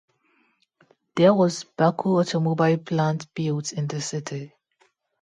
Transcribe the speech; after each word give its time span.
There 1.15 1.31
was 1.31 1.63
Baku 1.63 2.09
Automobile 2.19 2.79
Plant 2.79 3.31
built 3.35 3.71
in 3.71 3.85
the 3.87 4.01
city. 4.01 4.51